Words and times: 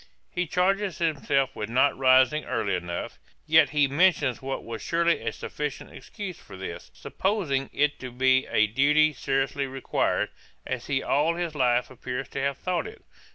He 0.31 0.47
charges 0.47 0.97
himself 0.97 1.55
with 1.55 1.69
not 1.69 1.95
rising 1.95 2.43
early 2.45 2.73
enough; 2.73 3.19
yet 3.45 3.69
he 3.69 3.87
mentions 3.87 4.41
what 4.41 4.63
was 4.63 4.81
surely 4.81 5.21
a 5.21 5.31
sufficient 5.31 5.91
excuse 5.91 6.39
for 6.39 6.57
this, 6.57 6.89
supposing 6.91 7.69
it 7.71 7.99
to 7.99 8.11
be 8.11 8.47
a 8.47 8.65
duty 8.65 9.13
seriously 9.13 9.67
required, 9.67 10.29
as 10.65 10.87
he 10.87 11.03
all 11.03 11.35
his 11.35 11.53
life 11.53 11.91
appears 11.91 12.29
to 12.29 12.41
have 12.41 12.57
thought 12.57 12.87
it. 12.87 13.03